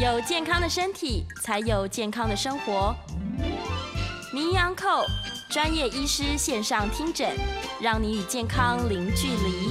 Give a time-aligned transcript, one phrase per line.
[0.00, 2.94] 有健康的身体，才有健康的生活。
[4.32, 5.04] 名医安扣
[5.50, 7.28] 专业医师线上听诊，
[7.82, 9.68] 让你与健康零距离。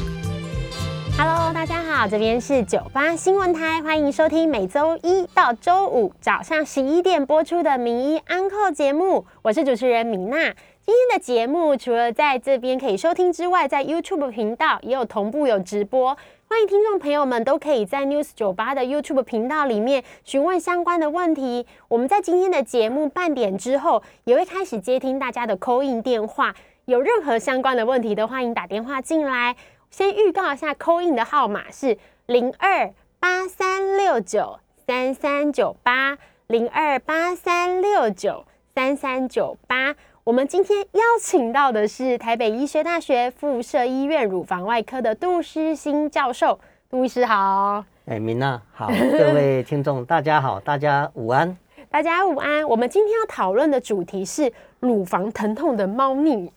[1.17, 10.53] Hello，大家好，这边是九八新闻台，欢迎收听每周一到周五早上十一点播出的名医安扣节目，我是主持人米娜。
[10.85, 16.15] 今天的节目除了在这边可以收听之外，在 YouTube 频道也有同步有直播，
[16.51, 21.67] 欢迎听众朋友们都可以在 News 九八的 YouTube 频道里面询问相关的问题。
[21.87, 29.55] 我们在今天的节目半点之后，也会开始接听大家的 call in 电话，有任何相关的问题都欢迎打电话进来。
[29.91, 39.95] 先预告一下 call in 的号码是零二八三六九三三九八零二八三六九三三九八。
[40.29, 47.83] 我们今天邀请到的是台北医学大学附设医院乳房外科的杜诗新教授，杜医师好。
[48.05, 51.57] 哎，明娜好，各位听众大家好， 大家午安。
[51.89, 52.63] 大家午安。
[52.69, 56.51] 我们今天要讨论的主题是乳房疼痛的猫腻，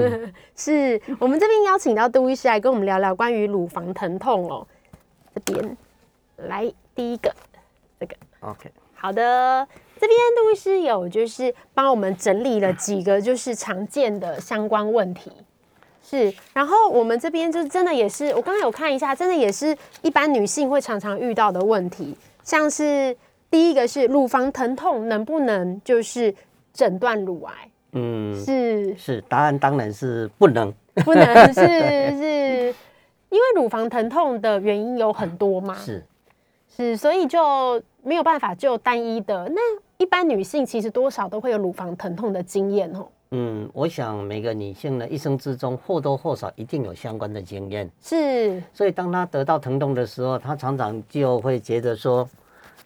[0.54, 4.66] 是我们这边邀请到杜医师来跟我们聊聊关于乳房疼痛哦。
[5.34, 5.74] 这边
[6.36, 7.34] 来第一个，
[7.98, 9.66] 这个 OK，好的。
[10.04, 15.32] 这边杜医师有就是帮我们整理了几个就是常见的相关问题，
[16.02, 23.16] 是，然后我们这边就真的也是，我刚刚有看一下，真的也是一般女性会常常遇到的问题，像是
[23.50, 26.34] 第一个是乳房疼痛能不能就是
[26.74, 27.54] 诊断乳癌？
[27.92, 32.74] 嗯，是是，答案当然是不能，不能是是，
[33.30, 36.04] 因为乳房疼痛的原因有很多嘛，是
[36.76, 39.62] 是，所以就没有办法就单一的那。
[40.04, 43.08] 一般女性其实多少都会有乳房疼痛的经验哦。
[43.30, 47.90] 嗯，我想每个女性呢一生之中或多或少一定有相关的经验。
[48.02, 48.62] 是。
[48.74, 52.28] 所以当她得到疼痛的时候，她常常就会觉得说，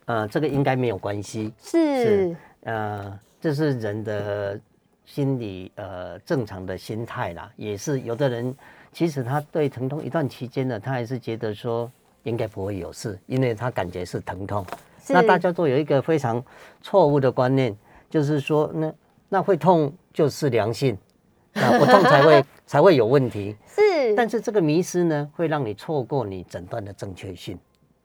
[0.04, 1.52] 呃，这个应该没有关系。
[1.60, 2.36] 是。
[2.60, 4.56] 呃，这是人的
[5.04, 7.50] 心理呃正常的心态啦。
[7.56, 8.54] 也是有的人
[8.92, 11.90] 其实他对疼痛一段期间呢，他还是觉得说
[12.22, 14.64] 应该不会有事，因为他感觉是疼痛。
[15.08, 16.42] 那大家都有一个非常
[16.80, 17.76] 错误的观念，
[18.08, 18.94] 就是说，那
[19.28, 20.96] 那会痛就是良性，
[21.52, 23.56] 那不痛才会 才会有问题。
[23.66, 27.58] 是，但是这个迷失呢，会让你错过你诊断的正确性。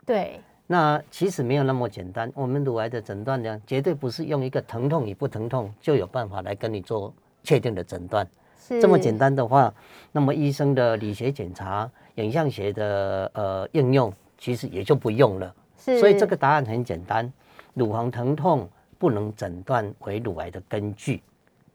[0.06, 2.32] 对，那其实没有那么简单。
[2.36, 7.14] 我们乳癌的诊断呢，绝对不是用一个疼痛与不疼痛就有办法来跟你做
[7.44, 8.28] 确定的诊断。
[8.60, 9.74] 是这么简单的话，
[10.12, 15.54] 那么医生的理学检查、影像学的呃应用，其实也就不用了。
[15.84, 17.32] 所以这个答案很简单，
[17.74, 21.22] 乳房疼痛不能诊断为乳癌的根据。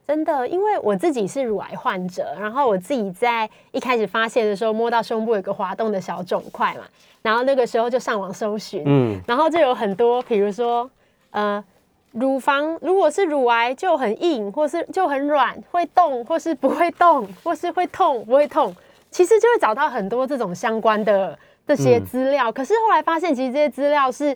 [0.06, 6.84] 真的，因为我自己是乳癌患者，然后我自己在一开始发现的时候，摸到胸部有个滑动的小肿块嘛，
[7.20, 10.90] 然后那个时候就上网搜寻，嗯，然后就有很多，比如说，
[11.32, 11.62] 呃，
[12.12, 18.74] 乳房如果是乳癌就很硬，或是就很软，会动，或是不会动，或是会痛不会痛，
[19.10, 21.38] 其实就会找到很多这种相关的。
[21.68, 24.34] 这些资料，可是后来发现，其实这些资料是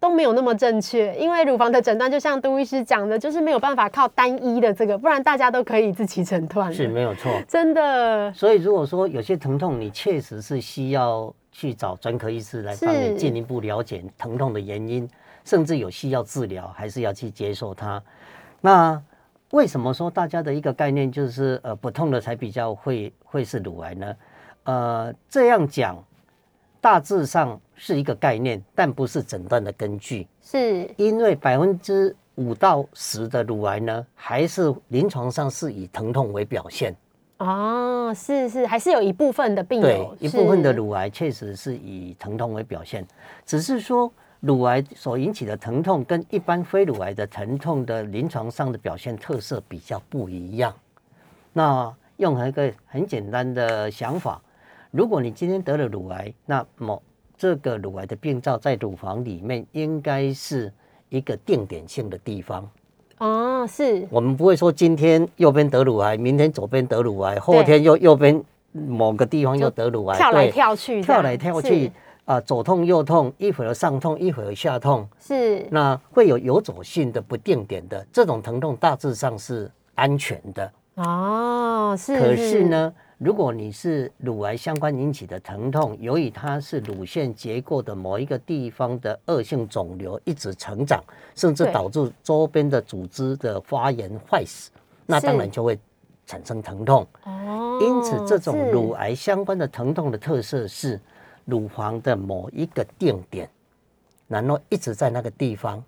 [0.00, 6.72] 都没有那么正确，因为乳房的诊断就像杜医师讲的，就是没有办法靠单一的这个，不然大家都可以自己诊断。
[6.74, 8.32] 是没有错，真的。
[8.32, 15.08] 所以如果说有些疼痛，你确实是需要去找专科医师来帮你进一步了解疼痛的原因，
[15.44, 18.02] 甚至有需要治疗，还是要去接受它。
[18.60, 19.00] 那
[19.50, 24.16] 为什么说大家的一个概念就是呃不痛的才比较会会是乳癌呢？
[24.64, 25.96] 呃，这样讲。
[26.82, 30.26] 大致上是一个概念，但不是诊断的根据。
[30.42, 36.92] 是因为百分之五到十的乳癌呢，还是临床上是以疼痛为表现。
[37.38, 43.06] 哦，是是，还是有一部分的病友，一部分的乳癌确实是以疼痛为表现。
[43.46, 50.74] 只是说，乳癌所引起的疼痛跟一般非乳癌的疼痛的临床上的表现特色比较不一样。
[51.52, 54.42] 那用一个很简单的想法。
[54.92, 57.02] 如果你今天得了乳癌，那么
[57.38, 60.70] 这个乳癌的病灶在乳房里面应该是
[61.08, 62.68] 一个定点性的地方。
[63.16, 64.06] 哦，是。
[64.10, 71.90] 我们不会说今天右边得乳癌，明天左边得乳癌，后天又右边某个地方又得乳癌，跳来跳去，跳来跳去
[72.26, 75.08] 啊，左痛右痛，一会儿上痛，一会儿下痛。
[75.18, 75.66] 是。
[75.70, 80.70] 那会有游走性的不定点的这种疼痛，大致上是安全的。
[80.96, 82.20] 哦，是。
[82.20, 82.92] 可是呢？
[83.24, 91.00] 如果你是乳癌相关引起的疼痛，由于它是乳腺结构的某一个地方的恶性肿瘤一直成长，
[91.36, 94.72] 甚至导致周边的组织的发炎坏死，
[95.06, 95.78] 那当然就会
[96.26, 97.06] 产生疼痛。
[97.22, 101.00] 哦，因此这种乳癌相关的疼痛的特色是
[101.44, 103.48] 乳房的某一个定点，
[104.26, 105.80] 然后一直在那个地方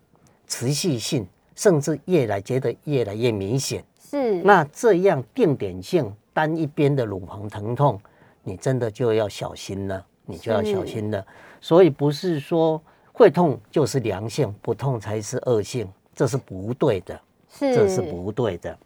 [0.47, 1.27] 持续性，
[1.57, 3.85] 甚至越来觉得越来越明显。
[3.99, 7.99] 是，那这样定点性单一边的乳房疼痛，
[8.43, 11.25] 你真的就要小心了，你就要小心了。
[11.61, 12.79] 所以不是说
[13.13, 18.77] 会痛就是良性，不痛才是恶性，这是不对的，是，这是不对的。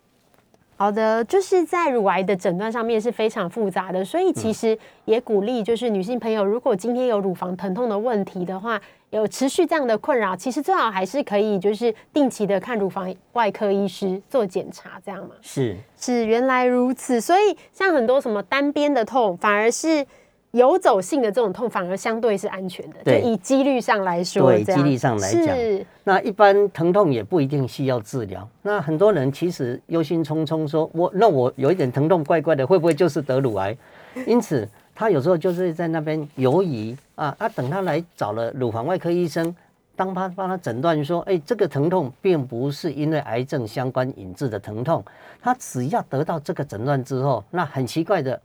[0.76, 8.80] 好的，就是在乳癌的诊断上面是非常复杂的，所以其实也鼓励就是女性朋友，如果今天有乳房疼痛的问题的话，
[9.10, 15.30] 有持续这样的困扰，其实最好还是可以就是定期的看乳房外科医师做检查，这样嘛。
[15.40, 20.06] 是是，原来如此，所以像很多什么单边的痛，反而是。
[20.52, 25.54] 游走性的这种痛反而相对是安全的，就以几率上来说，对几率上来讲，
[26.04, 28.48] 那一般疼痛也不一定需要治疗。
[28.62, 33.76] 那很多人其实忧心忡忡说：“我那我有一点疼痛怪怪的，会不会就是得乳癌？”
[34.26, 34.66] 因此
[34.98, 39.54] 他有时候就是在那边犹疑啊啊，等他来找了乳房外科医生，
[39.94, 45.04] 当他帮他诊断说：“哎，这个疼痛并不是因为癌症相关引致的疼痛。”
[45.40, 48.40] 他只要得到这个诊断之后，那很奇怪的。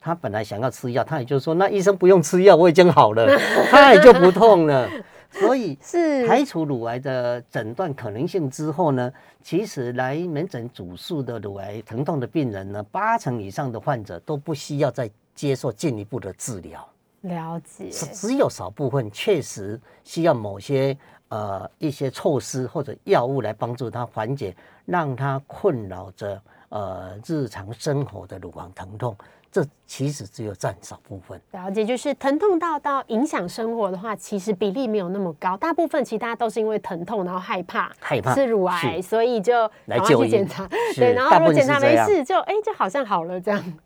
[0.00, 3.28] 他本来想要吃药，他也就说：“那医生不用吃药，我已经好了，
[3.70, 4.88] 他也就不痛了。
[5.30, 9.12] ”所以是排除乳癌的诊断可能性之后呢，
[9.42, 16.84] 其实来门诊主诉的乳癌疼痛的病人呢，八成以上的患者都不需要再接受进一步的治疗。
[17.20, 20.96] 了解，只有少部分确实需要某些
[21.28, 24.52] 呃一些措施或者药物来帮助他缓解，
[24.84, 29.16] 让他困扰着呃日常生活的乳房疼痛。
[29.50, 35.56] 这其实只有占少部分了解，就是疼痛到到影响生活的话，其实比例没有那么高。
[35.56, 40.68] 大部分其他都是因为疼痛，然后害怕害怕是乳癌，所以就来就去检查。
[40.94, 43.78] 对，然后如果检查没事，就哎，就好像好了这样。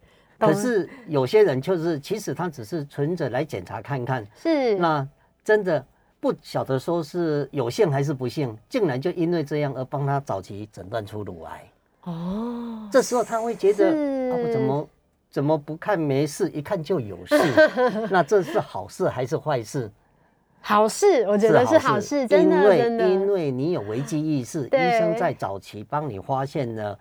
[0.47, 5.06] 可是有些人就是，其实他只是存着来检查看看，是那
[5.44, 5.85] 真的
[6.21, 11.65] 不晓得说是有幸还是不幸，竟然就因为这样而帮他早期诊断出乳癌。
[12.03, 13.87] 哦，这时候他会觉得
[14.33, 14.89] 啊，我怎么？
[15.33, 17.35] 怎么不看没事，一看就有事？
[18.12, 19.91] 那这是好事还是坏事？
[20.61, 22.77] 好事，我觉得是好事，真的。
[23.09, 26.99] 因为你有危机意识，医生在早期帮你发现了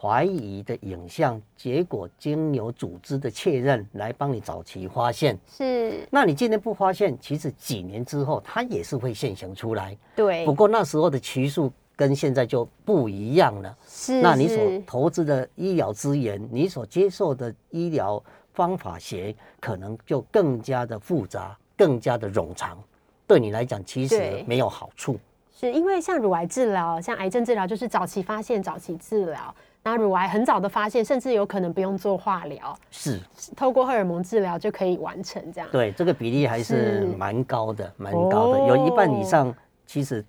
[0.00, 5.38] 怀疑的影像，结果经由组织的确认来帮你早期发现。
[5.50, 6.06] 是。
[6.10, 9.96] 那你今天不发现，其实几年之后它也是会现形出来。
[10.14, 10.44] 对。
[10.44, 11.72] 不过那时候的期数。
[11.98, 18.22] 跟现在就不一样了，是那你所投资的医疗资源，你所接受的医疗
[18.54, 22.78] 方法学，可能就更加的复杂，更加的冗长，
[23.26, 25.18] 对你来讲其实没有好处。
[25.52, 29.52] 是因为像乳癌治疗，像癌症治疗，就是早期发现、早期治疗，
[29.88, 33.20] 那乳癌很早的发现，甚至有可能不用做化疗，是
[33.56, 35.68] 透过荷尔蒙治疗就可以完成这样。
[35.70, 39.54] 对，这个比例还是蛮高的，蛮高的，有一半以上
[39.86, 40.24] 其实。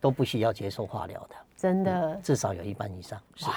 [0.00, 3.18] 都不需要接受化疗的，真的，至少有一半以上。
[3.46, 3.54] 哇，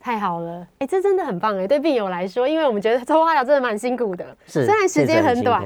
[0.00, 0.66] 太好了！
[0.78, 5.62] 哎，这真的很棒哎，对病友来说，因为我们觉得做化疗真的蛮辛苦的，虽然时间很短，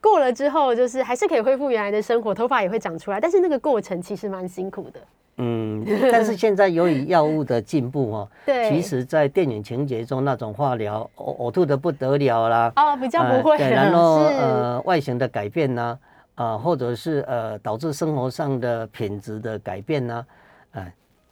[0.00, 5.00] 过了之后就是还是可以恢复原来的生活，头发也会长出来，但是那个过程其实蛮辛苦的。
[5.38, 5.82] 嗯，
[6.12, 15.98] 但是现在由于药物的进步哦， 对，其实，在电影情节中那种化疗呕呕吐的不得了啦，哦，比较不会，然后呃外形的改变呢。
[16.36, 20.26] 啊，或者是呃，导致生活上的品质的改变呢？
[20.72, 20.86] 啊，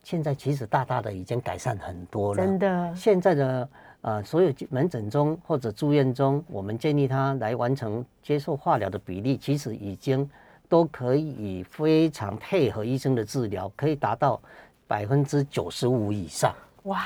[0.08, 2.42] 现在其实大大的已经改善很多了。
[2.42, 3.68] 真的，现在的
[4.00, 10.26] 呃，所有门诊中或者住院中，我们建议他来完成接受化疗的比例，其实已经
[10.66, 14.40] 都可以非常配合医生的治疗，可以达到
[14.86, 16.54] 百分之九十五以上。
[16.84, 17.02] 哇，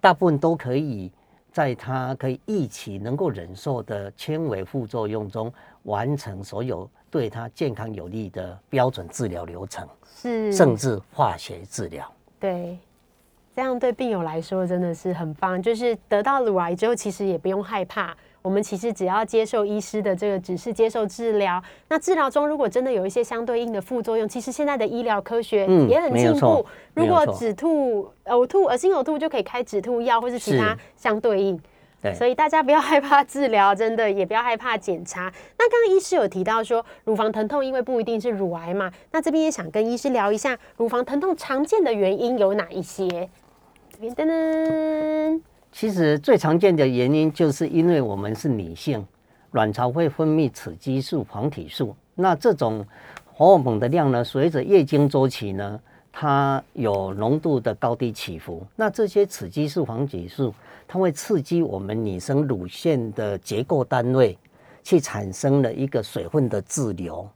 [0.00, 1.12] 大部分都可以
[1.52, 5.52] 在他可以一起能够忍受的轻微副作用中
[5.82, 6.88] 完成所有。
[7.10, 12.10] 对他健康有利的标准治疗流程是，甚至化学治疗。
[12.40, 12.78] 对，
[13.54, 15.60] 这样对病友来说真的是很棒。
[15.60, 18.16] 就是得到乳癌之后，其实也不用害怕。
[18.40, 21.62] 我们其实只要接受医师的这个指示，接受治疗。
[21.88, 26.64] 那治疗中如果真的有一些相对应的副作用，其实现在的医疗科学也很进步。
[26.94, 31.60] 如果止吐、呕吐、恶心呕吐，就可以开止吐药，或是其他相对应。
[32.14, 35.22] 所以大家不要害怕治疗，真的也不要害怕检查。
[35.58, 43.28] 那刚刚医师有提到说，乳房疼痛因为不一定是乳癌嘛，那这边也想跟医师聊一下，乳房疼痛常见的原因有哪一些？
[43.90, 45.40] 这边噔噔，
[45.72, 49.04] 其实最常见的原因就是因为我们是女性，
[49.50, 52.86] 卵巢会分泌雌激素、黄体素，那这种
[53.34, 55.80] 荷尔蒙的量呢，随着月经周期呢，
[56.12, 58.64] 它有浓度的高低起伏。
[58.76, 60.54] 那这些雌激素、黄体素。
[60.88, 64.36] 它会刺激我们女生乳腺的结构单位，
[64.82, 67.28] 去产生了一个水分的滞留，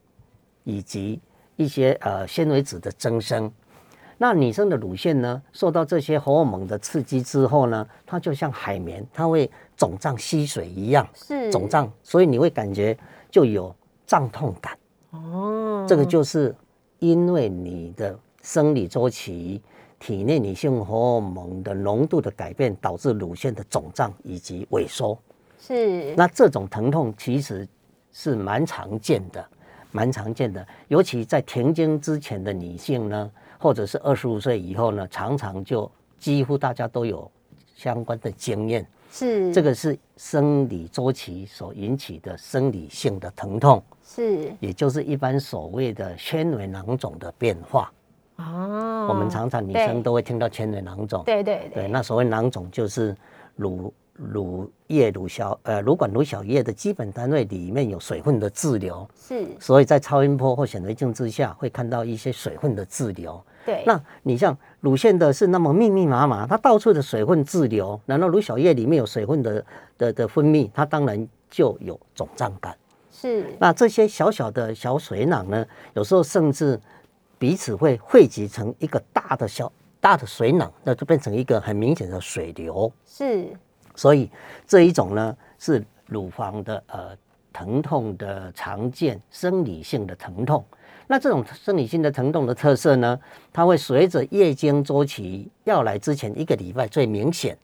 [0.65, 1.21] 以及
[1.57, 3.53] 一些呃纤维质的增生。
[4.17, 12.97] 那女生的乳腺呢，受到这些荷尔蒙的刺激之后呢，它就像海绵，它会肿胀吸水一样，是肿胀，所以你会感觉
[13.31, 13.75] 就有
[14.07, 14.79] 胀痛感。
[15.11, 16.55] 哦，这个就是
[17.01, 19.61] 因为你的生理周期、
[20.03, 25.17] 体内女性荷尔蒙的浓度的改变，导致乳腺的肿胀以及萎缩。
[25.61, 27.69] 是那这种疼痛其实
[28.11, 29.47] 是蛮常见的，
[29.93, 33.31] 蛮常见的，尤其在停经之前的女性呢，
[33.61, 37.31] 或者是二十五岁以后呢，常常就几乎大家都有
[37.77, 38.85] 相关的经验。
[39.13, 47.93] 是这个是生理周期所引起的生理性的疼痛，是也就是一般所谓的纤维囊肿的变化。
[48.43, 53.17] 哦，我们常常女生都会听到纤维囊肿，对对对，那所谓囊肿就是
[53.57, 59.47] 乳乳液、乳小呃乳管、乳小叶的基本单位里面有水分的滞留，是。
[59.59, 63.43] 所以在超音波或显微镜之下会看到一些水分的滞留。
[63.65, 63.83] 对。
[63.87, 69.65] 那你像乳腺的是那么密密麻麻，它到处的水分滞留，然后乳小叶里面有水分的
[69.97, 72.77] 的的分泌，它当然就有肿胀感。
[73.11, 73.47] 是。
[73.59, 76.79] 那这些小小的小水囊呢，有时候甚至
[77.43, 82.93] 彼此会汇集成一个大的小大的水囊，那就变成一个很明显的水流。
[83.05, 83.49] 是
[83.97, 84.31] 所以
[84.65, 87.17] 这一种呢是乳房的呃
[87.53, 90.65] 疼痛的常见生理性的疼痛。
[91.09, 93.19] 那这种生理性的疼痛的特色呢，
[93.53, 97.59] 它会随着月经周期要来之前一个礼拜最明显，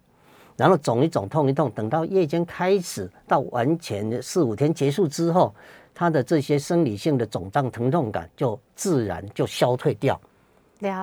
[0.57, 5.55] 然后肿一肿痛一痛，等到月经开始到完全四五天结束之后，
[5.99, 10.21] 它的这些生理性的肿胀疼痛感就自然就消退掉。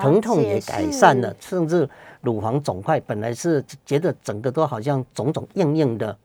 [0.00, 1.86] 疼痛也改善了，甚至
[2.22, 6.16] 乳房肿块本来是觉得整个都好像肿肿硬硬的，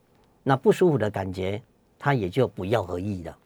[0.41, 1.61] 那不舒服的感觉，
[1.99, 3.37] 它也就不药而愈了。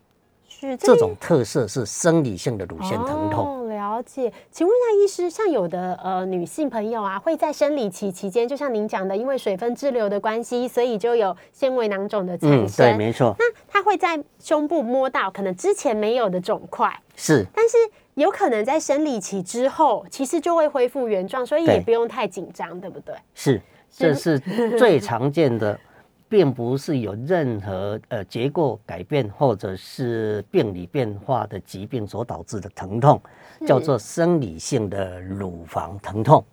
[0.48, 3.48] 是这种特色是生理性的乳腺疼痛。
[3.48, 3.55] 哦，
[3.86, 4.32] 了解。
[4.52, 12.86] 请问一下医师，像有的呃女性朋友啊，会在生理期期间，就像您讲的，因为水分滞留的关系，所以就有纤维囊肿的产嗯，生。
[12.86, 17.78] 对，没错，那她会在胸部摸到可能之前没有的肿块，是但是
[18.16, 23.14] 有可能在生理期之后，其实就会恢复原状，所以也不用太紧张，对不对？
[23.34, 23.62] 是，
[23.92, 24.40] 这是
[24.78, 25.80] 最常见的，
[26.28, 33.22] 并不是有任何呃结构改变或者是病理变化的疾病所导致的疼痛，
[33.66, 36.44] 叫做生理性的乳房疼痛。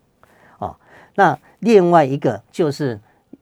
[0.59, 0.75] 哦，
[1.15, 2.99] 那另外一个就是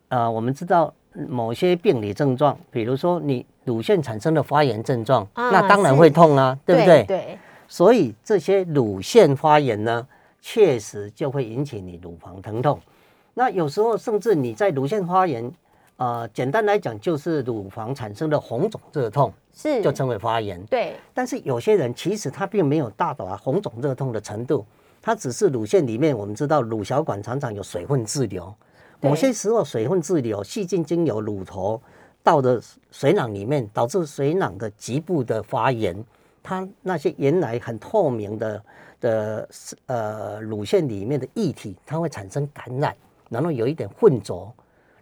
[0.08, 0.94] 呃，我们知道
[1.28, 7.04] 某些病理症状，比如说你乳腺产生的发炎症状，啊那当然会痛啊，对不对？
[7.04, 10.08] 对，所以这些乳腺发炎呢，
[10.42, 12.80] 确实就会引起你乳房疼痛。
[13.34, 15.52] 那有时候甚至你在乳腺发炎，
[16.02, 20.60] 呃，简单来讲就是乳房产生的红肿热痛，是就称为发炎。
[20.66, 24.66] 对，但是有些人其实他并没有大到红肿热痛的程度，
[25.00, 28.52] 他只是乳腺里面我们知道乳小管常常有水分滞留，
[29.00, 31.80] 某些时候水分滞留，细菌经由乳头
[32.24, 35.96] 到的水囊里面，导致水囊的局部的发炎，
[36.42, 38.64] 它那些原来很透明的
[39.00, 39.50] 的
[39.86, 42.96] 呃乳腺里面的液体，它会产生感染，
[43.30, 44.52] 然后有一点混浊。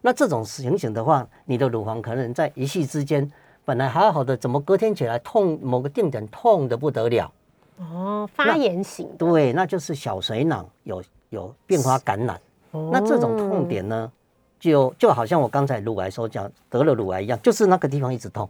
[0.01, 3.29] 那这种情形的话，你的乳房可能在一夕之间
[3.65, 7.31] 本来好好的，怎么隔天起来痛，某个定点痛的不得了？
[7.77, 12.39] 哦，发炎型的，对，那就是小水囊有有并发感染。
[12.91, 14.11] 那这种痛点呢，
[14.59, 18.49] 就就好像我刚才乳癌所讲得了乳癌一样，就是那个地方一直痛，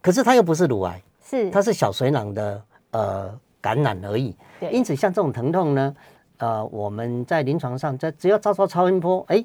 [0.00, 2.62] 可是它又不是乳癌，是它是小水囊的
[2.92, 4.34] 呃感染而已。
[4.60, 5.96] 对因此像这种疼痛呢，
[6.38, 9.44] 呃，我们在临床上在只要照照超音波，哎，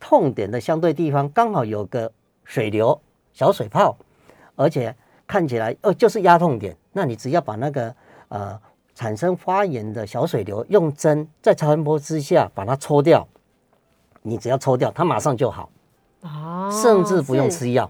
[0.00, 2.10] 痛点的相对地方刚好有个
[2.42, 2.98] 水流
[3.32, 3.96] 小水泡，
[4.56, 4.92] 而且
[5.26, 7.94] 看起来哦就是压痛点，那你只要把那个
[8.28, 8.60] 呃
[8.94, 13.28] 产生发炎的小水流用针在超声波之下把它抽掉，
[14.22, 15.70] 你只要抽掉，它马上就好，
[16.22, 17.88] 哦甚至不用吃药。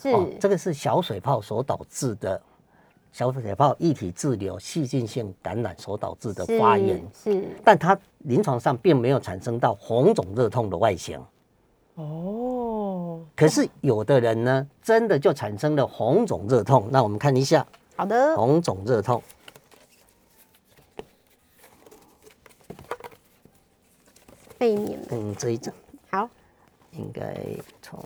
[0.00, 0.10] 是。
[0.10, 2.40] 哦，这个是小水泡所导致的
[3.12, 7.48] 小水泡液体滞留、细菌性感染所导致的发炎，是是。
[7.64, 11.20] 但它临床上并没有产生到红肿热痛的外形。
[11.96, 16.88] 哦，可是有的人呢，真的就产生了红肿热痛。
[16.90, 17.66] 那我们看一下。
[17.96, 19.22] 好的，红肿热痛，
[24.56, 24.98] 背面。
[25.10, 25.74] 嗯，这一张。
[26.10, 26.30] 好，
[26.92, 27.36] 应该
[27.82, 28.02] 从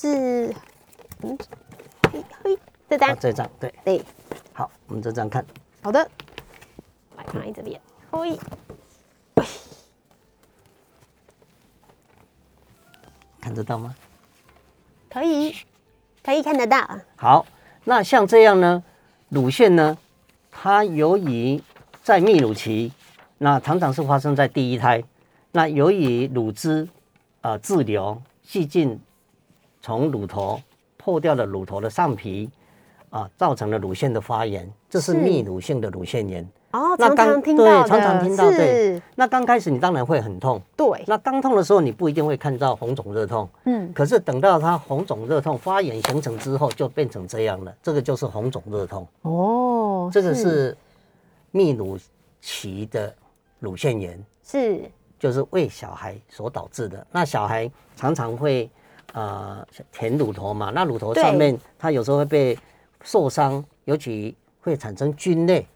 [0.00, 0.54] 是
[1.22, 1.36] 嗯，
[2.12, 2.56] 嘿嘿，
[2.88, 4.04] 这啊张这张对，对，
[4.52, 5.44] 好，我们这张看，
[5.82, 5.98] 好的，
[7.16, 7.80] 来放在这边，
[8.12, 8.38] 嘿，
[13.40, 13.92] 看得到吗？
[15.10, 15.56] 可以，
[16.22, 17.00] 可以看得到。
[17.16, 17.44] 好，
[17.82, 18.84] 那像这样呢，
[19.30, 19.98] 乳腺呢，
[20.52, 21.60] 它由于
[22.04, 22.92] 在泌乳期，
[23.38, 25.02] 那常常是发生在第一胎。
[25.50, 26.88] 那由于乳汁
[27.40, 29.00] 啊滞留，细菌
[29.80, 30.60] 从乳头
[30.96, 32.50] 破掉了乳头的上皮
[33.10, 36.46] 啊，造成了乳腺的发炎，这是是泌乳性的乳腺炎。
[36.72, 49.08] 哦，那刚常常听对常常听到对，那刚开始你当然会很痛，对，那刚痛的时候你不一定会看到红肿热痛，嗯，可是等到它红肿热痛发炎形成之后，就变成这样了，这个就是红肿热痛。
[49.22, 50.76] 哦，这个是
[51.50, 51.98] 泌乳
[52.42, 53.14] 期的
[53.60, 54.82] 乳腺炎，是
[55.18, 57.06] 就是为小孩所导致的。
[57.10, 58.70] 那小孩常常会
[59.12, 62.58] 呃舔乳头嘛，那乳头上面它有时候会被
[63.02, 65.66] 受伤，尤其会产生菌类，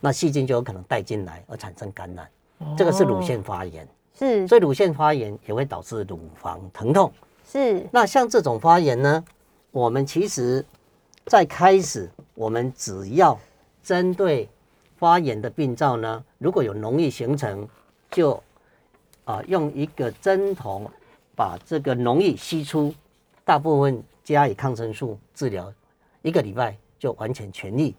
[0.00, 2.28] 那细菌就有可能带进来而产生感染，
[2.76, 3.86] 这个是乳腺发炎。
[4.18, 7.12] 是所以乳腺发炎也会导致乳房疼痛。
[7.46, 9.24] 是那像这种发炎呢，
[9.70, 10.64] 我们其实
[11.26, 13.38] 在开始，我们只要
[13.82, 14.48] 针对
[14.96, 17.68] 发炎的病灶呢，如果有脓液形成，
[18.10, 18.42] 就
[19.24, 20.90] 啊、用一个针筒
[21.36, 22.92] 把这个脓液吸出，
[23.44, 25.72] 大部分加以抗生素治疗，
[26.22, 27.94] 一个礼拜就完全痊愈。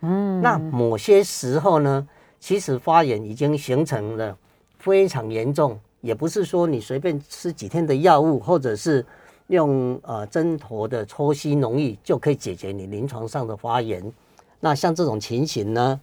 [0.00, 2.08] 嗯，那某些时候呢，
[2.38, 4.38] 其实发炎已经形成了
[4.78, 9.04] 非常严重，也不是说你随便吃几天的药物，或者是
[9.48, 14.00] 用呃针头的抽吸脓液就可以解决你临床上的发炎。
[14.60, 16.00] 那像这种情形呢，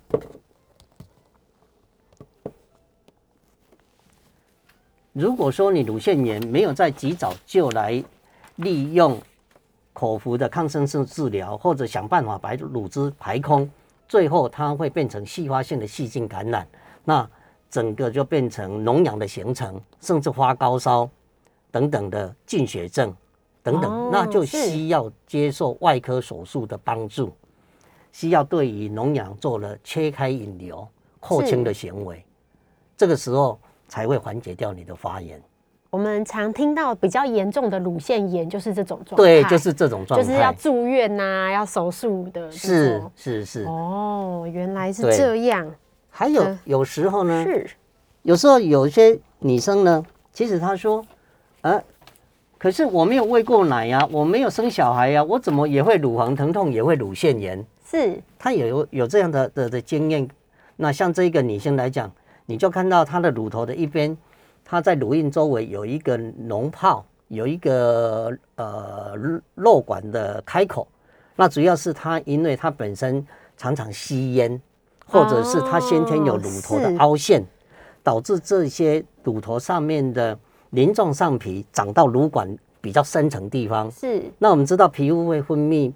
[5.15, 8.03] 如果说你乳腺炎没有在及早就来
[8.57, 9.17] 利用
[9.93, 13.69] 口服的抗生素治疗，或者想办法把乳汁排空，
[14.10, 16.67] 最后它会变成细发性的细菌感染，
[17.05, 17.25] 那
[17.69, 21.10] 整个就变成脓疡的形成，甚至发高烧
[21.72, 23.15] 等等的菌血症
[23.63, 27.34] 等等，哦那就需要接受外科手术的帮助，
[28.12, 30.86] 需要对于脓疡做了切开引流、
[31.21, 32.21] 扩清的行为，
[32.97, 35.41] 这个时候才会缓解掉你的发炎。
[35.89, 43.02] 我们常听到比较严重的乳腺炎就是这种状态，对，就是这种状态，就是要住院呐、要手术的是。
[43.15, 43.63] 是是。
[43.63, 45.74] 哦，原来是对这样，
[46.10, 47.69] 还有嗯有时候呢，是
[48.24, 51.06] 有时候有些女生呢，其实她说，
[51.62, 51.82] 呃，
[52.58, 57.65] 可是我没有喂过奶呀、我没有生小孩呀、我怎么也会乳房疼痛，也会乳腺炎？
[57.89, 60.28] 是她也有有这样的的的经验。
[60.76, 62.12] 那像这一个女生来讲，
[62.45, 64.15] 你就看到他的乳头的一边，
[64.63, 69.13] 他在乳晕周围有一个脓泡，有一个呃
[69.55, 70.88] 瘘管的开口。
[71.36, 73.25] 那主要是他因为他本身
[73.58, 74.62] 常常吸烟，
[75.05, 77.43] 或者是他先天有乳头的凹陷，
[78.01, 80.38] 导致这些乳头上面的
[80.69, 83.91] 鳞状上皮长到乳管比较深层地方。
[83.91, 85.91] 是那我们知道皮肤会分泌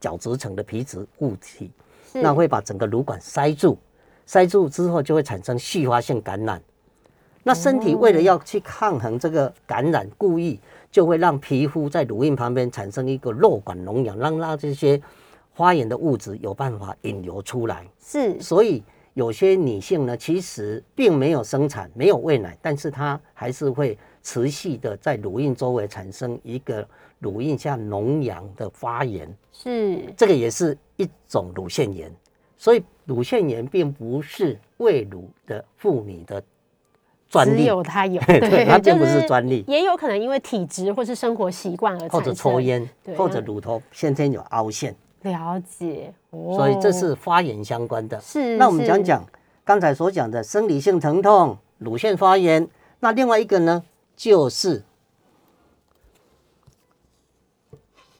[0.00, 1.70] 角质层的皮质物体，
[2.12, 3.78] 那会把整个乳管塞住，
[4.26, 6.62] 塞住之后就会产生细发性感染。
[7.42, 10.58] 那身体为了要去抗衡这个感染，故意
[10.90, 15.00] 就会让皮肤在乳晕旁边产生一个瘘管脓疡，让让这些
[15.52, 17.86] 发炎的物质有办法引流出来。
[18.02, 18.82] 是所以
[19.12, 26.86] 有些女性呢，其实并没有生产，没有喂奶，但是她还是会持续的在乳晕周围产生一个
[27.18, 32.10] 乳晕下脓疡的发炎，是这个也是一种乳腺炎。
[32.56, 36.42] 所以乳腺炎并不是喂乳的妇女的
[37.28, 48.20] 专利只，有它有， 对，它并不是专利，也有可能因为体质或是生活习惯而或者抽烟对，或者乳头先天有凹陷，了解，哦所以这是发炎相关的。
[48.20, 49.26] 是那我们是讲讲
[49.64, 52.68] 刚才所讲的生理性疼痛、乳腺发炎，
[53.00, 53.82] 那另外一个呢，
[54.14, 54.82] 就是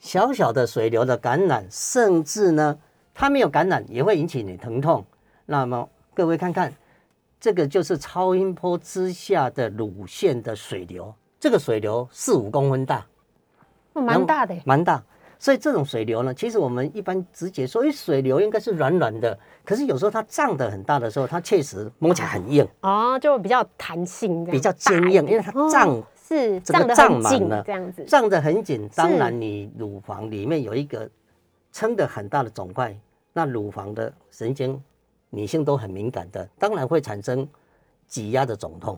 [0.01, 2.79] 小小的水流的感染，甚至呢，
[3.15, 5.05] 它没有感染也会引起你疼痛。
[5.47, 6.73] 那么各位看看，
[7.41, 13.07] 这个就是超音波之下的乳腺的水流，这个水流四五公分大，
[13.93, 15.03] 哦蛮大的耶，蛮大。
[15.39, 28.89] 所以这种水流呢，其实我们一般直觉说，哎，水流应该是软软的，可是有时候它胀得很大的时候，它确实摸起来很硬，哦，就比较弹性比较大坚硬，因为它胀哦是胀得很紧胀满了这样子，胀得很紧。
[28.95, 31.11] 当然，你乳房里面有一个
[31.75, 32.97] 撑的很大的肿块，
[33.33, 34.81] 那乳房的神经，
[35.29, 37.47] 女性都很敏感的，当然会产生
[38.07, 38.97] 挤压的肿痛。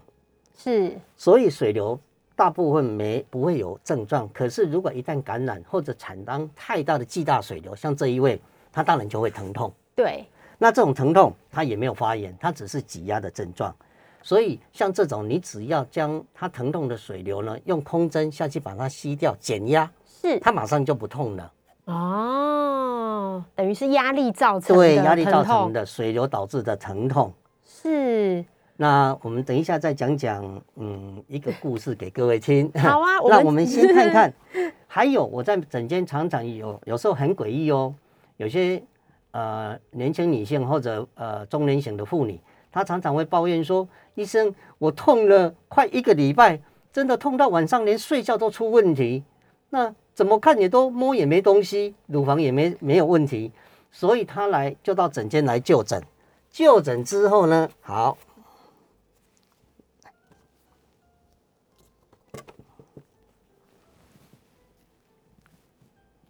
[0.55, 1.99] 是所以水流
[2.35, 8.39] 大部分没不会有症状，可是如果一旦感染或者产当太大的巨大水流，像这一位，
[8.71, 9.73] 他当然就会疼痛。
[9.95, 10.27] 对，
[10.59, 13.75] 那这种疼痛，它也没有发炎，它只是挤压的症状。
[14.23, 21.51] 所以像这种，你只要将它疼痛的水流呢，用空针下去把它吸掉，减压，是它马上就不痛了。
[21.87, 27.33] 哦，等于是压力造成的对，压力造成的水流导致的疼痛。
[27.65, 28.45] 是
[28.77, 30.45] 那我们等一下再讲讲，
[30.75, 32.71] 嗯，一个故事给各位听。
[32.75, 34.35] 好啊 那我们先看看，
[34.87, 37.95] 还有我在整间常常有有时候很诡异哦，
[38.37, 38.83] 有些
[39.31, 42.41] 呃年轻女性或者呃中年型的妇女，
[42.73, 46.61] 她常常会抱怨说：“医生，我痛了快一个礼拜，
[46.93, 49.23] 真的痛到晚上连睡觉都出问题。
[49.71, 53.53] 那怎么看也都摸也没东西，乳房也没没有问题，
[53.93, 56.03] 所以他来就到诊间来就诊。
[56.51, 58.17] 就诊之后呢，好。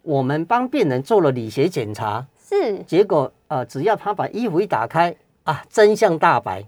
[0.01, 6.61] 我们帮病人做了理学检查，是结果呃，只要他把衣服一打开啊，真相大白。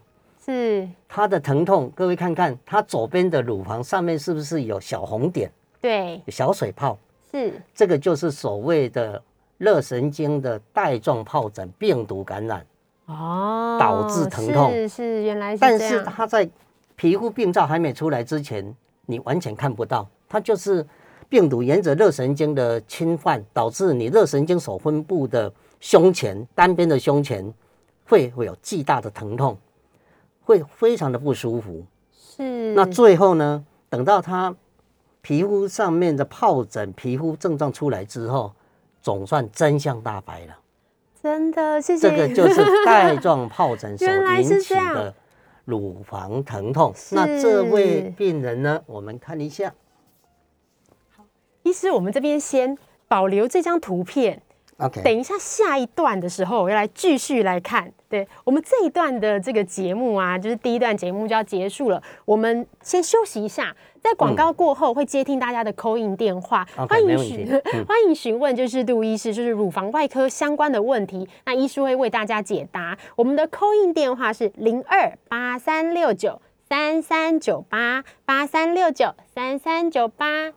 [0.46, 5.52] 是，他的疼痛，各位看看，他左边的乳房上面是不是有小红点、
[5.82, 6.98] 对，有小水泡？
[7.32, 9.22] 是这个就是所谓的
[9.58, 12.66] 热神经的带状疱疹病毒感染。
[13.06, 16.48] 哦，导致疼痛是是，原来是但是它在
[16.96, 18.76] 皮肤病灶还没出来之前，
[19.08, 20.86] 你完全看不到，它就是
[21.28, 27.52] 病毒沿着热神经的侵犯，导致你热神经所分布的胸前单边的胸前
[28.06, 29.58] 会会有巨大的疼痛，
[30.44, 31.84] 会非常的不舒服。
[32.12, 34.56] 是那最后呢，等到它
[35.22, 38.54] 皮肤上面的疱疹皮肤症状出来之后，
[39.02, 40.58] 总算真相大白了。
[41.22, 42.10] 真的，谢谢。
[42.10, 44.08] 这个就是带状疱疹所
[44.40, 45.14] 引起的
[45.66, 46.94] 乳房疼痛。
[47.12, 49.74] 那这位病人呢，我们看一下
[51.16, 51.26] 好
[51.64, 52.78] 医师，我们这边先
[53.08, 54.42] 保留这张图片，
[54.80, 57.92] ，OK，等一下下一段的时候，我要来继续来看。
[58.10, 72.98] 对我们这一段的这个节目啊，就是第一段节目就要结束了，我们先休息一下，在广告过后会接听大家的 call in 电话欢迎询、嗯 欢迎询问就是杜医师就是乳房外科相关的问题，那医师会为大家解答。
[73.16, 80.54] 我们的 call in 电话是零二八三六九三三九八八三六九三三九八。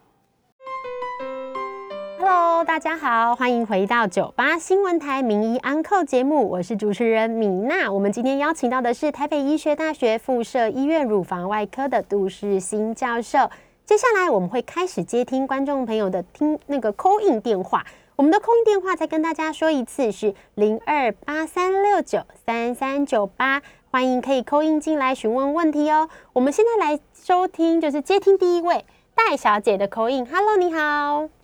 [2.25, 7.91] Hello，大家好，欢迎回到九八新闻台名医安扣节目，我是主持人米娜。
[7.91, 13.51] 我们今天邀请到的是台北医学大学附设医院乳房外科的杜世新教授。
[13.85, 17.85] 接下来我们会开始接听观众朋友的听那个 call in 电话。
[18.15, 26.09] 我们的 call in 电话再跟大家说一次是零二八三六九三三九八，欢迎可以 call in 进来询问问题哦。
[26.35, 30.25] 我们现在来收听就是接听第一位戴小姐的 call in。
[30.25, 31.42] Hello，你好。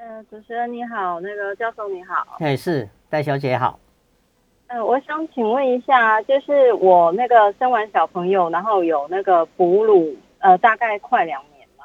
[0.00, 3.78] 呃，主持人你好，那个教授你好，哎，是戴小姐好，
[4.68, 11.84] 呃，我想请问一下，就是我那个生完小朋友，然后有那个哺乳，呃，大概快两年嘛，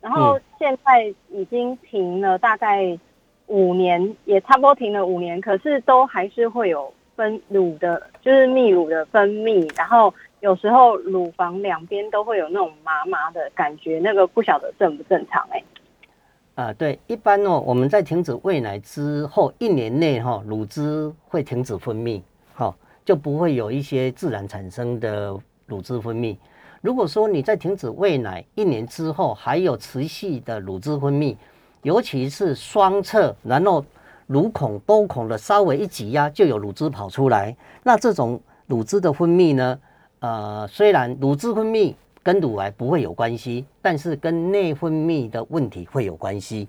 [0.00, 2.98] 然后现在已经停了大概
[3.46, 15.62] 五年，也差不多停了五年，可是都还是会有分乳的，就是泌乳的分泌，然后有时候乳房两边都会有那种麻麻的感觉，那个不晓得正不正常哎、
[16.54, 22.20] 啊，对，一般哦，我们在停止喂奶之后一年内哈、乳汁会停止分泌，
[22.54, 22.74] 哈、
[23.06, 25.34] 就不会有一些自然产生的
[25.66, 26.36] 乳汁分泌。
[26.82, 31.34] 如果说你在停止喂奶一年之后还有持续的乳汁分泌，
[31.82, 33.82] 尤其是双侧，然后
[34.26, 39.78] 乳孔多孔的稍微一挤压就有乳汁跑出来，那这种乳汁的分泌呢，
[40.20, 46.68] 呃，虽然乳汁分泌跟乳癌不会有关系，但是跟内分泌的问题会有关系。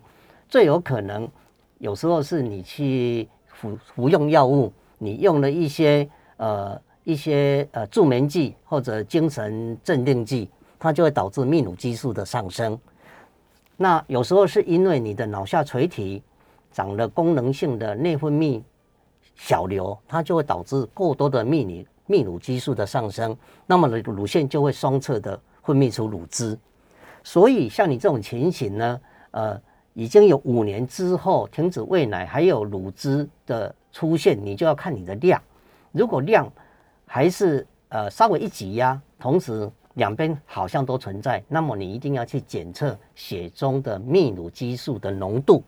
[0.50, 1.30] 最有可能，
[1.78, 12.80] 有时候是你去服服用药物，你用了一些呃一些呃助眠剂或者精神镇定剂，它就会导致泌乳激素的上升。
[13.78, 16.22] 那有时候是因为你的脑下垂体
[16.72, 18.62] 长了功能性的内分泌
[19.36, 23.36] 小瘤，它就会导致过多的泌乳泌乳激素的上升，
[23.66, 26.58] 那么呢乳腺就会双侧的分泌出乳汁。
[27.24, 29.62] 所以像你这种情形呢，呃，
[29.94, 35.42] 已经有五年之后停止喂奶，还有乳汁的出现，你就要看你的量。
[35.92, 36.52] 如果量
[37.06, 45.64] 还是呃稍微一挤压，同时两边好像都存在，那么你一定要去检测血中的泌乳激素的浓度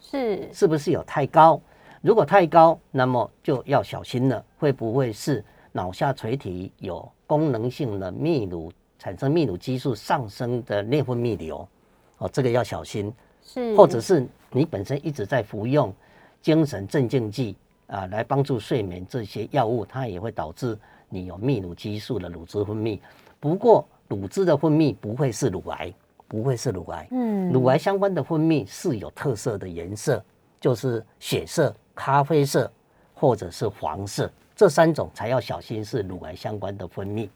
[0.00, 1.60] 是是不是有太高。
[2.00, 5.44] 如果太高，那么就要小心了，会不会是
[5.76, 11.68] 脑下垂体有功能性的泌乳产生泌乳激素上升的内分泌瘤？
[12.16, 13.12] 哦，这个要小心。
[13.42, 15.92] 是，或者是你本身一直在服用
[16.40, 17.54] 精神镇静剂
[17.88, 20.76] 啊，来帮助睡眠这些药物，它也会导致
[21.10, 22.98] 你有泌乳激素的乳汁分泌。
[23.38, 25.92] 不过乳汁的分泌不会是乳癌，
[26.26, 27.06] 不会是乳癌。
[27.10, 30.24] 嗯乳癌相关的分泌是有特色的颜色，
[30.58, 32.72] 就是血色、咖啡色
[33.14, 37.28] 或者是黄色，这三种才要小心是乳癌相关的分泌。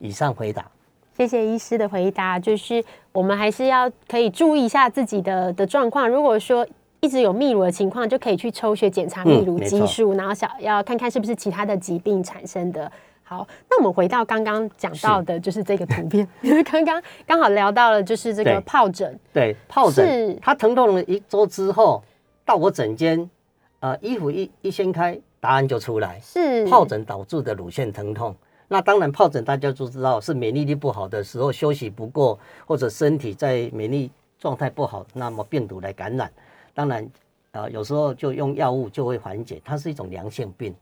[0.00, 0.68] 以上回答。
[1.16, 6.08] 谢谢医师的回答，就是我们还是要可以注意一下自己的的状况。
[6.08, 6.66] 如果说
[6.98, 12.90] 一直有泌乳的情况，就可以去抽血检查泌乳激素，然后想要看看是不是其他的疾病产生的。
[13.22, 22.02] 好，那我们回到刚刚讲到的，就是这个图片，因为刚刚刚好聊到了，就是这个对疱疹，对，疱是疹，它疼痛了一周之后，
[22.44, 23.30] 到我诊间，
[23.78, 28.34] 呃，衣服一一掀开，答案就出来，是疱疹导致的乳腺疼痛。
[28.66, 36.32] 那当然，疱疹大家都知道是免疫力不好的时候，休息不够，或者身体在免疫状态不好，那么病毒来感染。
[36.72, 37.06] 当然，
[37.50, 40.74] 呃，有时候就用药物就会缓解，它是一种良性病。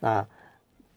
[0.00, 0.26] 那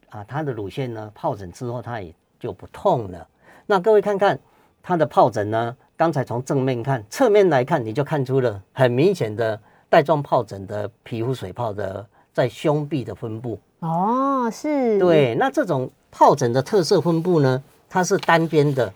[0.09, 3.27] 啊，它的乳腺呢，疱疹之后它也就不痛了。
[3.67, 4.39] 那各位看看
[4.81, 13.59] 它的疱疹呢，刚才从正面看，侧面来看，你就看出了很明显的带状疱疹的皮肤水泡的在胸壁的分布。
[13.79, 18.93] 哦，是，对，那这种疱疹的特色分布呢，它是单边的，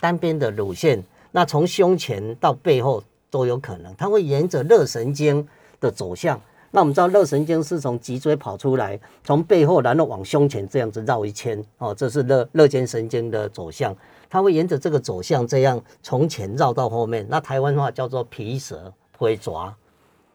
[0.00, 5.46] 单边的乳腺，那从胸前到背后都有可能，它会沿着热神经
[5.80, 6.40] 的走向。
[6.70, 13.96] 那我们知道热神经是从脊椎跑出来，从背后然后往胸前这样子绕一圈，哦，这是热热间神经的走向，
[14.28, 17.26] 它会沿着这个走向这样从前绕到后面。
[17.30, 19.74] 那台湾话叫做皮蛇会抓，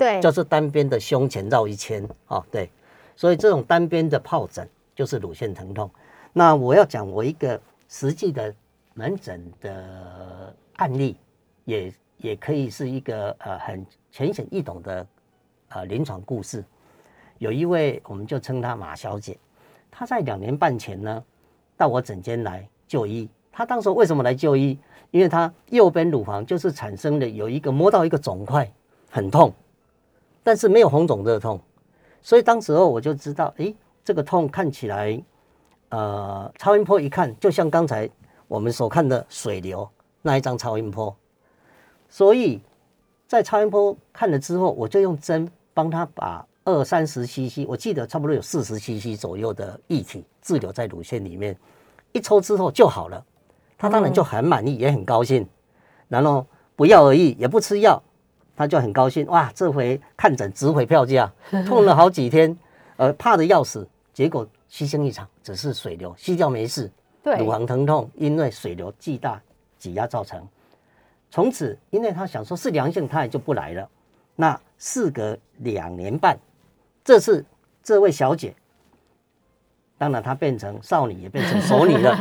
[0.04, 2.70] 对，就是单边的胸前绕一圈哦，对，
[3.16, 5.89] 所以这种单边的疱疹就是乳腺疼痛。
[6.34, 8.54] 那我要讲我一个实际的
[8.96, 11.16] 门诊的案例，
[11.63, 15.08] 也也可以是一个呃很浅显易懂的
[15.70, 16.62] 呃临床故事。
[17.38, 19.38] 有一位我们就称她马小姐，
[19.89, 21.24] 她在两年半前呢
[21.78, 23.30] 到我诊间来就医。
[23.54, 24.78] 她当时为什么来就医？
[25.12, 28.70] 因为她右边乳房就是产生了有一个摸到一个肿块，
[29.10, 29.54] 很痛。
[30.43, 31.60] 但是没有红肿热痛，
[32.21, 35.23] 所以当时候我就知道，诶，这个痛看起来，
[35.89, 38.10] 呃，超音波一看就像刚才
[38.47, 39.88] 我们所看的水流
[40.21, 41.15] 那一张超音波，
[42.10, 42.62] 所以
[43.27, 51.58] 在超音波看了之后，我就用针帮他把二三十 CC，我记得差不多有四十 CC 左右的液体滞留在乳腺里面，
[52.12, 53.25] 一抽之后就好了，
[53.77, 55.47] 他当然就很满意，也很高兴，
[56.10, 58.01] 然后不药而愈，也不吃药。
[58.56, 61.32] 他就很高兴哇，这回看诊值回票价，
[61.68, 62.58] 痛了好几天，
[62.98, 66.89] 呃，怕的要死，结果牺牲一场，只是水流，吸掉没事。
[67.24, 69.42] 对乳房疼痛因为水流巨大
[69.78, 70.46] 挤压造成。
[71.32, 73.89] 从此，因为他想说是良性，他也就不来了。
[74.36, 76.38] 那事隔两年半，
[77.04, 77.46] 这次
[77.82, 78.54] 这位小姐，
[79.98, 82.16] 当然她变成少女，也变成熟女了。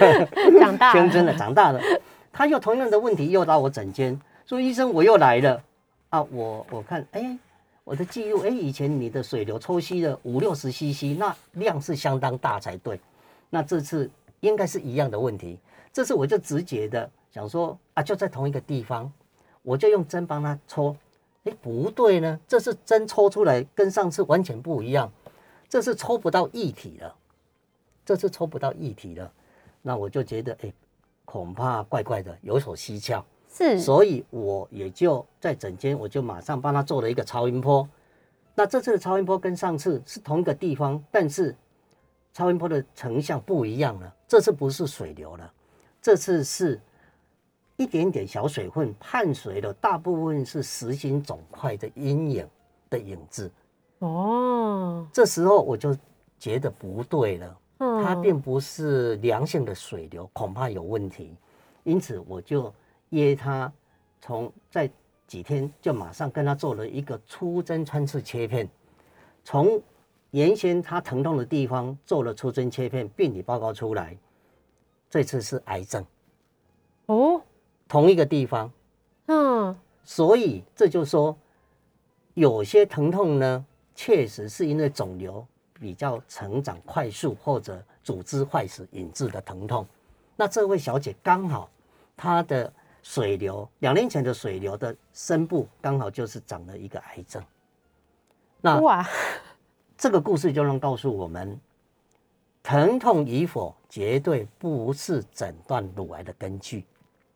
[0.58, 1.80] 长大了天真的长大了，
[2.32, 5.62] 她又同样的问题又到我诊间，说医生我又来了
[6.16, 7.38] 啊，我我看哎，
[7.84, 12.98] 我的记录哎，以前你的水流抽吸了五六十 CC，那量是相当大才对，
[13.50, 15.58] 那这次应该是一样的问题，
[15.92, 19.12] 这次我就直觉的想说啊，就在同一个地方，
[19.60, 20.96] 我就用针帮他抽，
[21.44, 25.12] 哎不对呢，这次针抽出来跟上次完全不一样，
[25.68, 27.14] 这次抽不到液体了，
[28.06, 29.30] 这次抽不到液体了。
[29.82, 30.72] 那我就觉得，哎、
[31.26, 33.22] 恐怕怪怪的，有所蹊跷，
[33.56, 37.88] 是，所以我也就在诊间，我就马上帮他做了一个超音波。
[38.54, 41.56] 那这次的超音波跟上次是同一个地方，但是
[42.34, 44.14] 超音波的成像不一样了。
[44.28, 45.50] 这次不是水流了，
[46.02, 46.78] 这次是
[47.76, 52.46] 一点点小水分，伴随了大部分是实心肿块的阴影
[52.90, 53.50] 的影子。
[54.00, 55.96] 哦，这时候我就
[56.38, 57.58] 觉得不对了。
[57.78, 61.34] 嗯它并不是良性的水流，恐怕有问题。
[61.84, 62.72] 因此，我就
[63.10, 63.72] 约他
[64.20, 64.90] 从在
[65.26, 68.68] 几天就马上跟他做了一个出针穿刺切片，
[69.44, 69.80] 从
[70.30, 74.16] 原先他疼痛的地方做了出针切片，病理报告出来，
[75.08, 76.04] 这次是癌症，
[77.06, 77.40] 哦，
[77.88, 78.70] 同一个地方。
[79.26, 81.36] 嗯，所以这就说，
[82.34, 83.64] 有些疼痛呢，
[83.94, 89.86] 确实是因为肿瘤比较成长快速或者组织坏死引致的疼痛。
[90.36, 91.68] 那这位小姐刚好
[92.16, 92.72] 她的
[93.08, 97.40] 水流，两年前的水流的深部刚好就是长了一个癌症。
[98.60, 99.08] 那哇，
[99.96, 101.58] 这个故事就能告诉我们，
[102.64, 106.84] 疼痛与否绝对不是诊断乳癌的根据。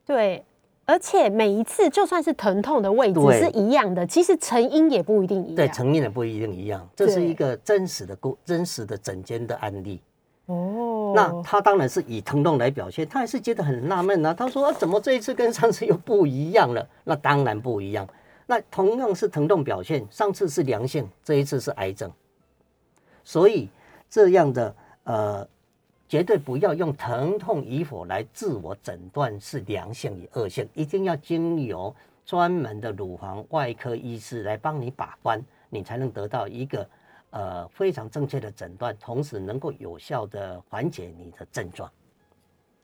[0.04, 0.44] 对。
[0.86, 5.72] 而且每一次就算是疼痛的位置是一样的，其实成因也不一定一样对，样。
[5.72, 10.02] 成因也不一定一样，这是一个真实的故真实的诊间的案例。
[10.46, 14.34] 哦，哦，那他当然是以疼痛来表现，他还是觉得很纳闷啊。
[14.34, 16.86] 他说、啊怎么这一次跟上次又不一样了？
[17.04, 18.08] 那当然不一样。
[18.46, 22.10] 那同样是疼痛表现，上次是良性，这一次是癌症。
[23.22, 23.68] 所以
[24.08, 25.46] 这样的呃，
[26.08, 31.94] 绝对不要用疼痛与否来自我诊断是良性与恶性，一定要经由
[32.26, 36.88] 专门的乳房外科医师来帮你把关，你才能得到一个
[37.30, 41.90] 呃非常正确的诊断，同时能够有效的缓解你的症状。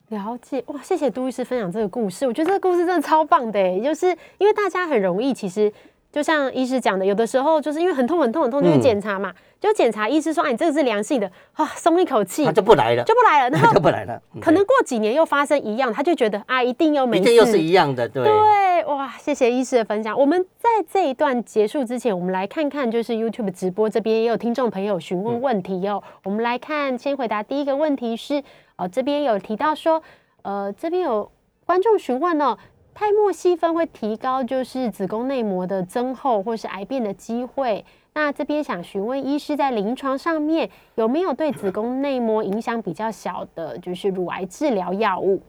[0.09, 4.07] 了解哇，谢谢杜医师分享这个故事，我觉得这个故事真的超棒的，就是
[4.39, 5.73] 因为大家很容易，其实
[6.17, 18.25] 就像医师讲的，有的时候就是因为很痛很痛很痛就去嗯检查嘛，就检查医师说啊你这个是良性的啊，松一口气他就不来了，就不来了， 然后就不来了，嗯可能过几年又发生一样，他就觉得啊一定又没事，一定又是一样的，对。
[18.25, 20.19] 对，哇，谢谢医师的分享。
[20.19, 26.03] 我们在这一段结束之前，我们来看看，就是 YouTube 直播这边也有听众朋友询问问题哦。
[26.25, 28.43] 我们来看，先回答第一个问题是，
[28.77, 30.03] 哦，这边有提到说，
[30.41, 31.31] 呃，这边有
[31.67, 32.57] 观众询问哦，
[32.99, 37.85] 泰莫西芬会提高就是子宫内膜的增厚或是癌变的机会。
[38.15, 45.43] 那这边想询问医师，在临床上面有没有对子宫内膜影响比较小的，就是乳癌治疗药物？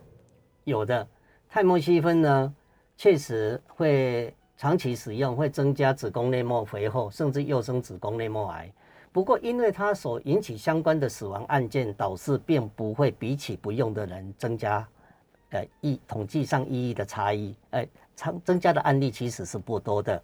[0.66, 1.08] 有的
[1.48, 2.54] 泰莫西芬呢，
[2.98, 8.70] 确实会长期使用会增加子宫内膜肥厚，甚至诱生子宫内膜癌。
[9.14, 14.86] 不过，因为它所引起相关的死亡案件，导致并不会比起不用的人增加，
[15.52, 20.22] 呃，意统计上意义的差异，呃，增增加的案例其实是不多的。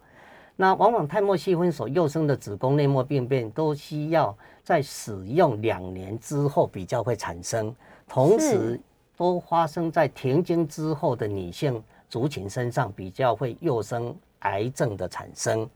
[0.56, 7.76] 那往往泰莫西芬所诱生的子宫内膜病变，都需要在使用两年之后比较会产生，
[8.08, 8.80] 同时
[9.18, 15.68] 都发生在停经之后的女性族群身上，比较会诱生癌症的产生。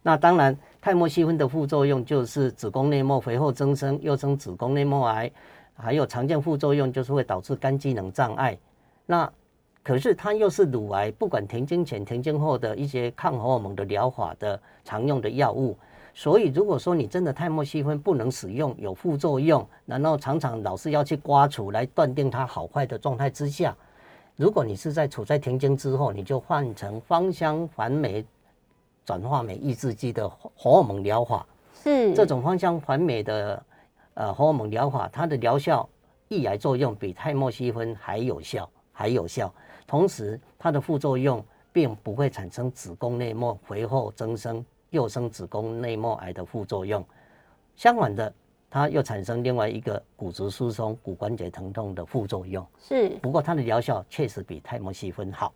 [0.00, 5.30] 那当然，泰莫西芬的副作用就是子宫内膜肥厚增生，又生子宫内膜癌，
[5.74, 8.56] 还有常见副作用就是会导致肝机能障碍。
[9.06, 9.30] 那
[9.82, 15.76] 可是它又是乳癌，不管停经前、停经后的一些抗荷尔蒙的疗法的常用的药物。
[16.16, 23.76] 所以，如果说你真的泰莫西芬不能使用，有副作用，然后常常老是要去刮除来断定它好坏的状态之下，
[24.36, 28.24] 如果你是在处在停经之后，你就换成芳香环酶
[29.04, 31.44] 转化酶抑制剂的荷尔蒙疗法。
[31.82, 33.62] 是这种芳香环酶的
[34.14, 35.86] 呃荷尔蒙疗法，它的疗效
[36.28, 39.52] 抑癌作用比泰莫西芬还有效，还有效。
[39.86, 47.04] 同时，它的副作用并不会产生子宫内膜肥厚增生、又生子宫内膜癌的副作用。
[47.76, 48.32] 相反的，
[48.70, 52.66] 它又产生另外一个骨质疏松、骨关节疼痛的副作用。
[52.78, 55.52] 是不过它的疗效确实比泰莫西芬好。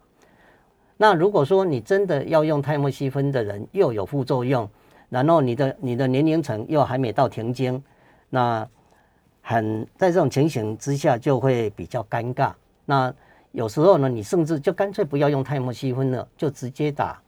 [0.96, 4.68] 那如果说你真的要用泰莫西芬的人又有副作用，
[5.08, 7.82] 然后你的你的年龄层又还没到停经，
[8.28, 8.68] 那
[9.40, 12.52] 很在这种情形之下就会比较尴尬。
[12.84, 13.14] 那
[13.52, 17.20] 有时候呢，你甚至就干脆不要用泰莫西芬了，就直接打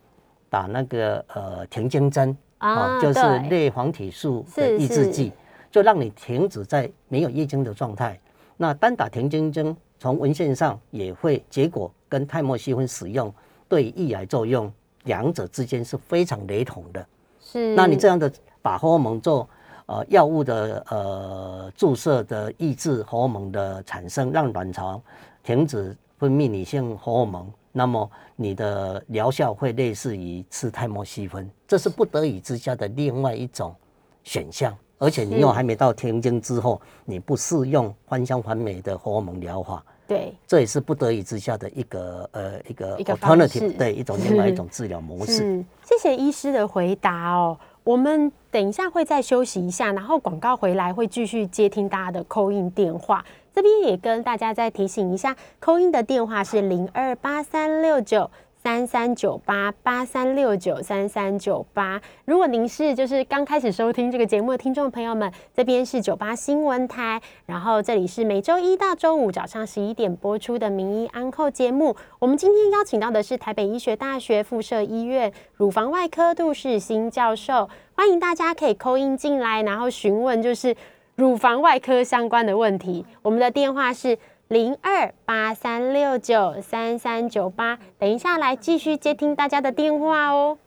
[0.48, 5.32] 打那个呃停经针啊就是对类黄体素的抑制剂，
[5.70, 8.18] 就让你停止在没有月经的状态。
[8.56, 13.32] 那单打停经针，从文献上也会结果跟泰莫西芬使用
[13.68, 14.70] 对抑癌作用
[15.04, 17.06] 两者之间是非常雷同的。
[17.40, 18.30] 是，那你这样的
[18.60, 19.48] 把荷尔蒙做
[19.86, 25.00] 呃药物的呃注射的抑制荷尔蒙的产生，让卵巢
[25.42, 33.74] 停止分泌女性荷尔蒙，那么你的疗效会类似于吃泰莫西芬，这是不得已之下的另外一种
[34.22, 34.76] 选项。
[34.98, 45.32] 而且你又是还没到停经之后，你不适用芳香环美的荷尔蒙疗法，对这也是不得已之下的一个呃一个 alternative，对一种另外一种治疗模式。
[45.32, 47.58] 是，谢谢医师的回答哦。
[47.82, 53.24] 我们等一下会再休息一下，然后广告回来会继续接听大家的扣印电话。
[53.54, 58.30] 这边也跟大家再提醒一下，扣音的电话是零二八三六九。
[58.62, 61.98] 三三九八八三六九三三九八。
[62.26, 71.96] 如果您是就是刚开始收听这个节目的听众朋友们，这边是九八新闻台，然后这里是每周一到周五早上十一点播出的名医安扣节目。
[72.18, 80.76] 我们今天邀请到的是台北医学大学附设医院乳房外科杜世新教授，欢迎大家可以扣音进来，然后询问就是
[81.20, 83.04] 乳房外科相关的问题。
[83.20, 84.18] 我们的电话是。
[84.48, 90.58] 零二八三六九三三九八，等一下来继续接听大家的电话哦。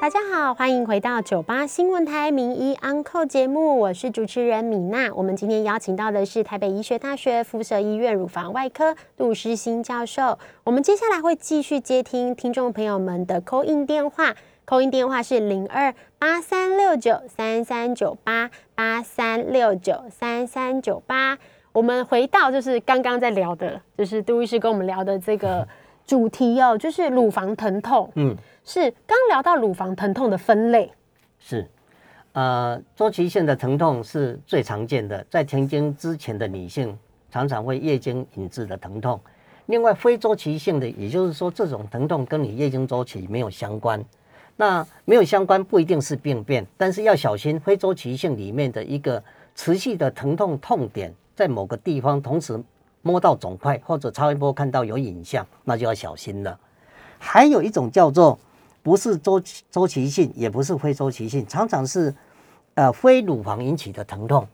[0.00, 5.12] 大家好，欢迎回到九八新闻台名医 Uncle 节目，我是主持人米娜。
[5.12, 10.38] 我们今天邀请到的是台北医学大学附设医院乳房外科杜诗欣教授。
[10.64, 14.34] 我们接下来会继续接听听众朋友们的 call in 电话
[14.68, 21.38] 扣音电话是零二八三六九三三九八八三六九三三九八。
[21.72, 25.66] 我们回到就是刚刚在聊的，就是杜医师跟我们聊的这个
[26.04, 28.12] 主题哦， 就是乳房疼痛。
[28.16, 30.92] 嗯，是刚聊到乳房疼痛的分类，
[31.38, 31.66] 是，
[32.32, 36.94] 呃，周期性的疼痛是最常见的，在停经之前的女性
[37.30, 39.18] 常常会月经引致的疼痛。
[39.64, 44.04] 另外，非周期性的，也就是说，这种疼痛跟你月经周期没有相关。
[44.60, 49.22] 那没有相关不一定是病变，但是要小心非周期性里面的一个
[49.54, 52.60] 持续的疼痛痛点，在某个地方同时
[53.02, 56.58] 摸到肿块或者超音波看到有影像，那就要小心了。
[57.20, 58.36] 还有一种叫做
[58.82, 62.12] 不是周期周期性，也不是非周期性，常常是
[62.74, 64.44] 呃非乳房引起的疼痛，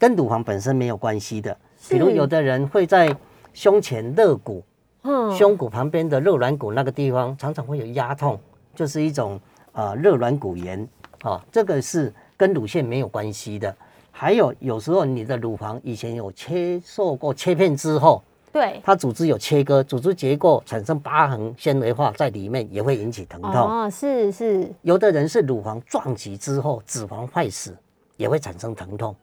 [0.00, 1.56] 跟乳房本身没有关系的。
[1.88, 3.16] 比如有的人会在
[3.54, 4.64] 胸前肋骨、
[5.02, 8.40] 嗯，胸骨旁边的肋软骨那个地方，常常会有压痛，
[8.76, 9.40] 就是一种
[9.72, 10.86] 呃热软骨炎
[11.22, 13.74] 啊，这个是跟乳腺没有关系的。
[14.12, 18.22] 还有有时候你的乳房以前有切受过切片之后，
[18.52, 23.52] 对，它组织有切割，组织结构产生疤痕、纤维化在里面，也会引起疼痛。
[23.52, 27.76] 哦，是是，有的人是乳房撞击之后脂肪坏死，
[28.16, 29.14] 也会产生疼痛。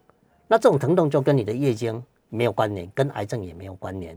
[0.47, 4.16] 那这种疼痛就跟你的月经没有关联，跟癌症也没有关联。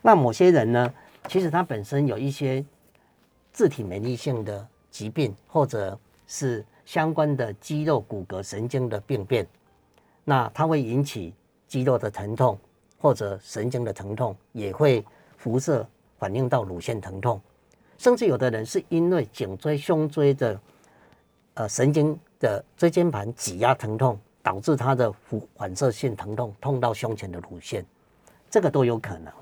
[0.00, 0.94] 那某些人呢，
[1.28, 2.64] 其实他本身有一些
[3.56, 9.46] 自体免疫性的疾病，或者是相关的肌肉、骨骼、神经的病变，
[10.24, 11.32] 那它会引起
[11.66, 12.58] 肌肉的疼痛，
[12.98, 15.02] 或者神经的疼痛，也会
[15.38, 15.88] 辐射
[16.18, 17.40] 反映到乳腺疼痛。
[17.96, 20.60] 甚至有的人是因为颈椎、胸椎的
[21.54, 27.82] 呃神经的椎间盘挤压疼痛，导致他的反反射性疼痛，痛到胸前的乳腺，
[28.50, 29.32] 这个都有可能。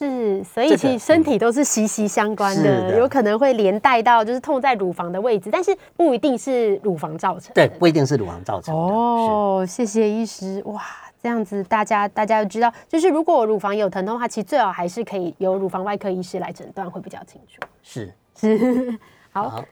[0.00, 7.54] 是，所以其实身体都是息息相关是的，的有可能会连带到就是痛在乳房的位置，但是不一定是乳房造成的。
[7.54, 8.80] 对，不一定是乳房造成的。
[8.80, 10.82] 哦，谢谢医师，哇，
[11.22, 17.60] 这样子大家大家都知道，就是如果乳房有疼痛的话，其实最好还是可以由乳房外科医师来诊断，会比较清楚。
[17.82, 18.98] 是是。
[19.32, 19.64] 好，好，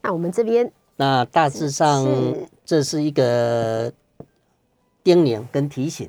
[0.00, 2.06] 那我们这边那大致上
[2.64, 3.92] 这是一个
[5.02, 6.08] 叮咛跟提醒。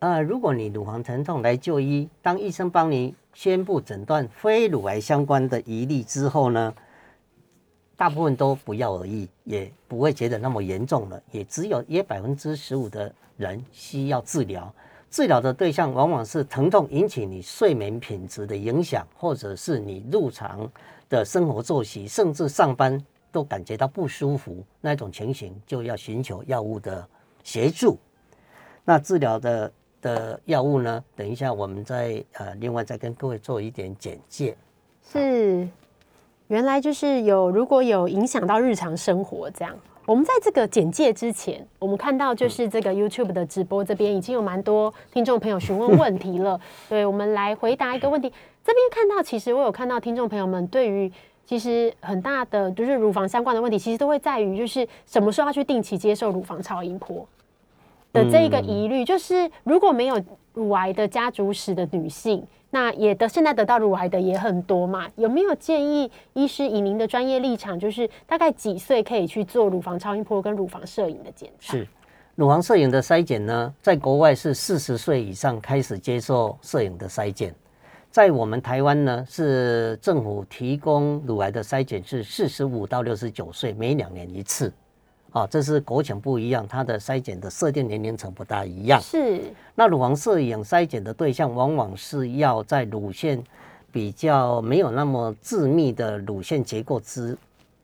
[0.00, 6.72] 呃，如果你乳房疼痛来就医，当医生帮你宣布诊断非乳癌相关的疑虑之后呢，
[7.96, 14.72] 大部分都不药而愈，也不会觉得那么严重了，也只有约百分之十五的人需要治疗。
[15.10, 20.70] 治疗的对象往往是疼痛引起你睡眠品质的影响，或者是你日常
[21.08, 27.04] 的生活作息，甚至上班都感觉到不舒服那种情形，就要寻求药物的
[27.42, 27.98] 协助。
[28.84, 29.70] 那治疗的
[30.00, 31.02] 的药物呢？
[31.16, 34.56] 等一下我们再呃另外再跟各位做一点简介。
[35.02, 35.68] 是，
[36.48, 39.74] 原来就是有如果有影响到日常生活这样。
[40.06, 48.32] 我们在这个简介之前，我们看到就是这个 YouTube 的直播这边已经有蛮多听众朋友询问问题了， 对我们来回答一个问题。
[48.64, 51.12] 这边看到，其实我有看到听众朋友们对于
[51.44, 57.28] 其实很大的就是乳房相关的问题，其实都会在于就是什么时候要去定期接受乳房超音波
[58.12, 60.20] 的这一个疑虑，就是如果没有
[60.54, 71.72] 乳癌的家族史的女性，那也得现在得到乳癌的也很多嘛，有没有建议医师以您的专业立场，就是大概几岁可以去做乳房超音波跟乳房摄影的检查？
[71.72, 71.86] 是
[72.34, 77.54] 乳房摄影的筛检呢，在国外是四十岁以上开始接受摄影的筛检，
[78.10, 84.72] 在我们台湾呢，是政府提供乳癌的筛检是四十五到六十九岁，每两年一次。
[85.30, 89.00] 啊，这是国情不一样，它的筛检的设定年龄层不大一样。
[89.00, 89.42] 是
[89.74, 93.42] 那乳房摄影筛检的对象，往往是要在乳腺
[93.92, 97.36] 比较没有那么致密的乳腺结构之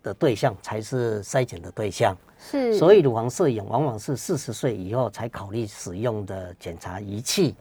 [0.03, 2.17] 的对象，才是筛检的对象。
[2.39, 7.55] 是，所以乳房摄影往往是四十岁以后才考虑使用的检查仪器。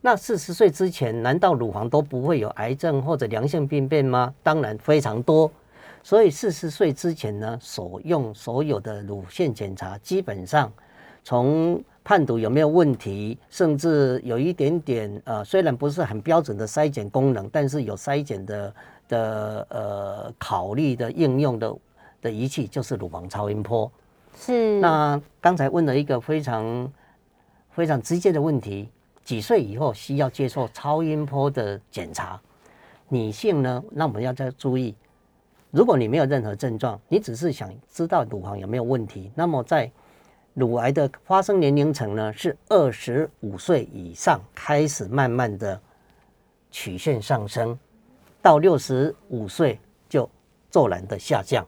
[0.00, 4.34] 那四十岁之前，难道乳房都不会有癌症或者良性病变吗？
[4.42, 5.50] 当然非常多。
[6.02, 10.72] 所以四十岁之前呢，所用所有的乳腺检查，基本上
[11.22, 18.74] 从判读有没有问题，甚至有一点点呃，虽然不是很标准的筛检功能，但是有筛检的
[19.08, 21.76] 的呃考虑的应用的
[22.20, 23.90] 的仪器，就是乳房超音波。
[24.36, 26.92] 是那刚才问了一个非常
[27.70, 28.88] 非常直接的问题：
[29.22, 32.40] 几岁以后需要接受超音波的检查？
[33.08, 33.84] 女性呢？
[33.92, 34.94] 那我们要再注意，
[35.72, 39.90] 如果你没有任何症状，你只是想知道乳房有没有问题，那么在
[40.52, 45.80] 乳癌的发生年龄层呢是二十五岁以上开始慢慢的
[46.70, 47.76] 曲线上升，
[48.42, 50.28] 到六十五岁就
[50.70, 51.66] 骤然的下降。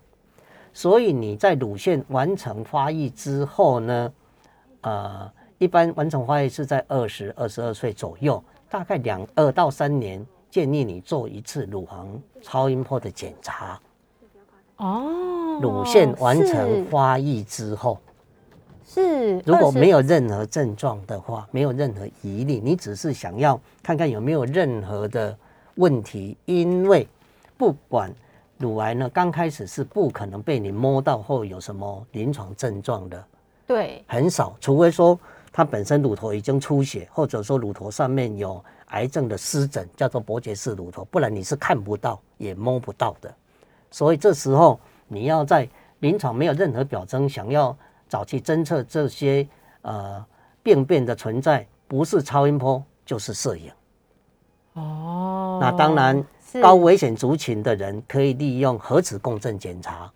[0.74, 4.12] 所以你在乳腺完成发育之后呢，
[4.82, 13.80] 呃，一般完成发育是在二十二十二岁左右，大概两二到三年，建议你做一次乳房超音波的检查。
[14.76, 17.98] 哦，乳腺完成发育之后，
[18.84, 25.36] 是，如果没有任何症状的话，没有任何疑虑，你只是想要看看有没有任何的
[25.76, 27.08] 问题，因为
[27.56, 28.12] 不管
[28.58, 33.24] 乳癌呢，刚开始是不可能被你摸到后有什么临床症状的，
[33.66, 35.18] 对很少，除非说
[35.52, 43.32] 它本身乳头已经出血，或者说乳头上面有癌症的湿疹，叫做伯爵氏乳头，不然你是看不到也摸不到的。
[43.94, 45.68] 所以这时候你要在
[46.00, 47.76] 临床没有任何表征，想要
[48.08, 49.46] 早期侦测这些
[49.82, 50.26] 呃
[50.64, 53.70] 病变的存在，不是超音波就是摄影。
[54.72, 56.26] 哦，那当然，
[56.60, 60.12] 高危险族群的人可以利用核磁共振检查，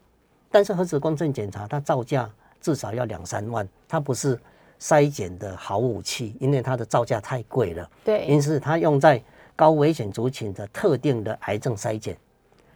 [0.50, 2.28] 但是核磁共振检查它造价
[2.60, 4.36] 至少要两三万，它不是
[4.80, 7.88] 筛检的好武器，因为它的造价太贵了。
[8.04, 9.22] 对因此它用在
[9.54, 12.18] 高危险族群的特定的癌症筛检，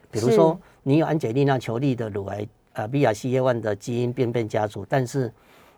[0.08, 5.32] 比如说你有安吉丽娜·裘丽的乳癌，呃，BRCA1 的基因病变家族，但是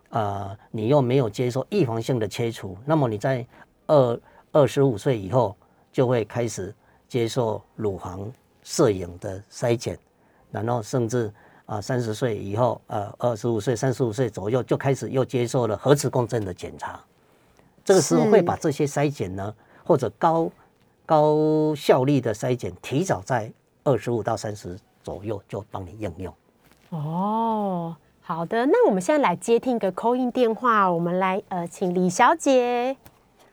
[0.09, 3.47] 呃你又没有接受预防性的切除，那么你在
[3.87, 4.21] 二
[4.53, 5.55] 二十五岁以后
[5.93, 6.75] 就会开始
[7.07, 8.33] 接受乳房
[8.63, 9.99] 摄影的筛检，
[10.51, 11.31] 然后甚至
[11.67, 16.99] 啊三十岁以后，呃二十五岁、三十五岁左右就开始又接受了核磁共振的检查。
[17.85, 20.51] 这个时候会把这些筛检呢，或者高
[21.05, 23.53] 高效率的筛检，提早在
[23.83, 26.35] 二十五到三十左右就帮你应用。
[26.89, 32.97] 哦，好的，那我们现在来接听一个 call in 电话，我们来呃，请李小姐。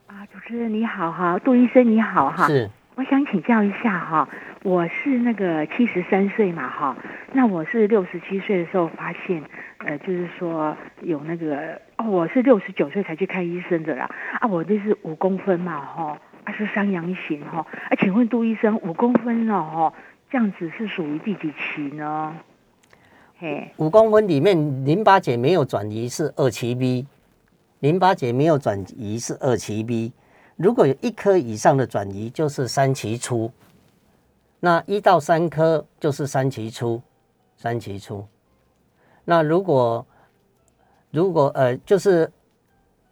[0.08, 4.28] 啊，主持人你好哈，杜医生你好哈，是我想请教一下哈，
[4.64, 6.96] 我是那个七十三岁嘛哈，
[7.34, 9.44] 那我是六十七岁的时候发现，
[9.80, 19.94] 呃，就是说有那个哦，我是六十九岁才去看医生的啦，啊，我这是五公分嘛哈，啊是三阳型哈，啊，请问杜医生五公分哦哈，
[20.32, 22.34] 这样子是属于第几期呢？
[23.38, 27.06] 嘿，五公分里面淋巴结没有转移是二期 B，
[27.80, 30.14] 淋巴结没有转移是二期 B。
[30.56, 33.52] 如果有一颗以上的转移，就是三期初。
[34.62, 37.02] 那一到三颗就是三期初，
[37.58, 38.26] 三期初。
[39.26, 40.06] 那如果
[41.10, 42.32] 如果呃就是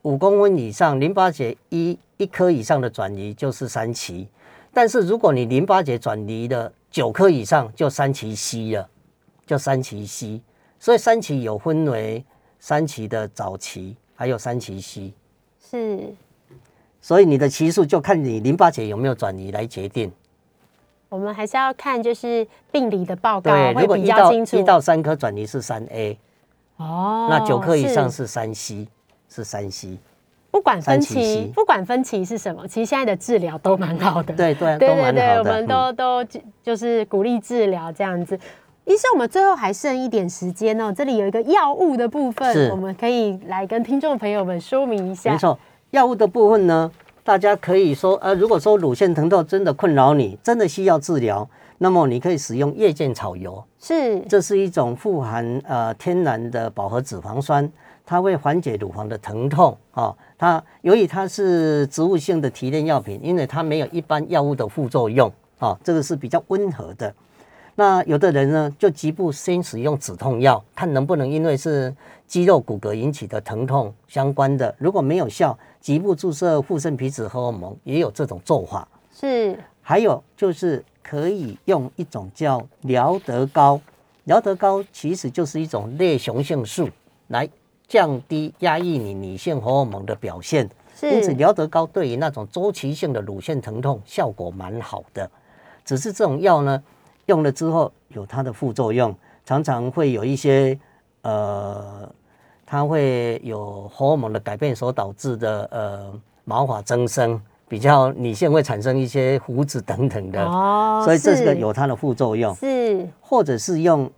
[0.03, 4.29] 五公分以上，淋巴结一一颗以上的转移就是三期。
[4.71, 8.89] 但是如果你淋巴结转移的九颗以上，就三期 C 了。
[9.45, 10.39] 就三期 C，
[10.77, 12.23] 所以三期有分为
[12.59, 15.11] 三期的早期，还有三期 C，
[15.59, 16.13] 是
[17.01, 20.11] 所以你的期数就看你淋巴结有没有转移来决定。
[21.09, 24.31] 我们还是要看就是病理的报告对，如果一到。
[24.31, 26.15] 一到三颗转移是三 A，
[26.77, 28.87] 哦，那九颗以上是是三 C，
[29.29, 29.97] 是三 C。
[30.51, 34.33] 不管分三期期 C，不管分歧是什么，其实现在的治疗都蛮好的。
[34.33, 35.37] 对对，对都对对。
[35.37, 38.37] 我们都、嗯都就就是鼓励治疗这样子。
[38.85, 45.31] 医生，我们最后还剩一点时间哦，这里有一个药物的部分，我们可以来跟听众朋友们说明一下。
[45.31, 45.57] 没，错，
[45.91, 46.91] 药物的部分呢，
[47.23, 51.47] 大家可以说，呃，如果说乳腺疼痛真的困扰你，真的需要治疗，
[51.77, 53.63] 那么你可以使用夜间草油。
[53.77, 57.71] 是这是一种富含呃天然的饱和脂肪酸，
[58.03, 60.17] 它会缓解乳房的疼痛啊、哦。
[60.39, 65.27] 它由于它是植物性的提炼药品，因为它没有一般药物的副作用
[65.59, 67.13] 啊、哦，这个是比较温和的。
[67.75, 71.93] 那有的人呢，就局部先使用止痛药，看能不能因为是
[72.25, 78.87] 肌肉骨骼引起的疼痛相关的，如果没有效，局部注射副肾皮质荷尔蒙，也有这种做法。
[79.13, 83.79] 是还有就是可以用一种叫辽德膏，
[84.25, 86.89] 辽德膏其实就是一种类雄性素，
[87.27, 87.49] 来
[87.89, 90.69] 降低压抑你女性荷尔蒙的表现。
[91.01, 95.29] 因此，是辽德膏对于那种周期性的乳腺疼痛效果蛮好的。
[95.85, 96.83] 只是这种药呢，
[97.25, 99.15] 用了之后有它的副作用，
[99.45, 100.77] 常常会有一些
[101.21, 102.09] 呃，
[102.65, 106.13] 它会有荷尔蒙的改变所导致的呃
[106.43, 114.11] 毛发增生，比较女性会产生一些胡子等等的，哦所以这是个有它的副作用，是或者是用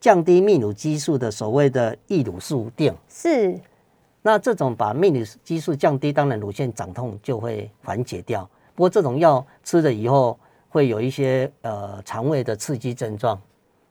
[0.00, 2.92] 降低泌乳激素的所谓的抑乳素定。
[3.08, 3.56] 是
[4.22, 8.48] 那这种把泌乳激素降低，当然乳腺长痛就会缓解掉。
[8.74, 10.38] 不过这种药吃了以后，
[10.68, 13.38] 会有一些呃肠胃的刺激症状，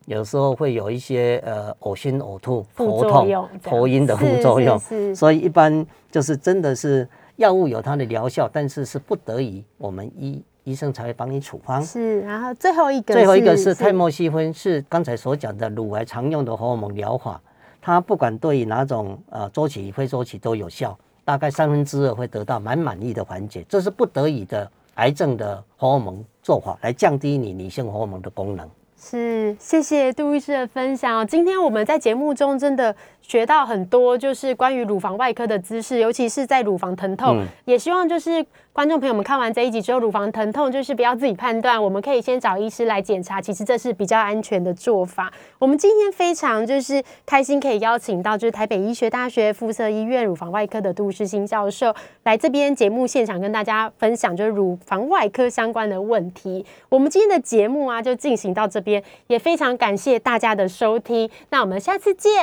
[0.05, 4.79] 有时候会有一些呃呕心呕吐、副头痛头晕的副作用。
[5.15, 11.81] 所以一般就是真的是药物有它的疗效，但是是不得已，我们医医生才会帮你处方。
[11.81, 17.41] 是，然后最后一个，最后一个是泰莫西芬，是刚才所讲的乳癌常用的荷尔蒙疗法，
[17.81, 28.69] 它不管对于哪种呃周期、非周期都有效，大概三分之二会得到蛮满意的缓解，这是不得已的癌症的荷尔蒙做法，来降低你女性荷尔蒙的功能。
[29.01, 31.25] 是，谢谢杜医师的分享。
[31.25, 32.93] 今天我们在节目中真的
[33.29, 37.45] 学到很多，就是关于乳房外科的知识，尤其是在乳房疼痛。
[37.63, 45.31] 也希望就是观众朋友们看完这一集之后，乳房疼痛就是不要自己判断，我们可以先找医师来检查，其实这是比较安全的做法。
[45.59, 56.65] 我们今天非常就是开心，可以邀请到就是台北医学大学附设医院乳房外科的杜世新教授来这边节目现场跟大家分享，就是乳房外科相关的问题。
[56.89, 59.03] 我们今天的节目啊，就进行到这边。
[59.27, 62.39] 也非常感谢大家的收听，那我们下次见。